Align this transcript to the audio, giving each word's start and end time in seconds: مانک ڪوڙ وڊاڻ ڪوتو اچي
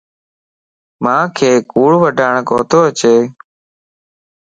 مانک 1.03 1.35
ڪوڙ 1.71 1.91
وڊاڻ 2.03 2.35
ڪوتو 2.49 2.79
اچي 2.89 3.15